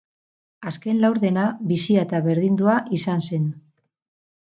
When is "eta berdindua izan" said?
2.05-3.23